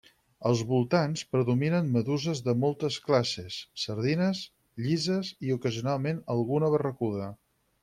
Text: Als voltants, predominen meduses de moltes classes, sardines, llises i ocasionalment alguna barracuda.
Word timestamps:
Als 0.51 0.61
voltants, 0.69 1.23
predominen 1.35 1.91
meduses 1.97 2.41
de 2.47 2.55
moltes 2.63 2.97
classes, 3.09 3.59
sardines, 3.83 4.43
llises 4.87 5.31
i 5.51 5.55
ocasionalment 5.59 6.25
alguna 6.37 6.73
barracuda. 6.79 7.33